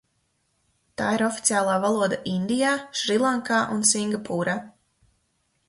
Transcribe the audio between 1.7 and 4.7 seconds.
valoda Indijā, Šrilankā un Singapūrā.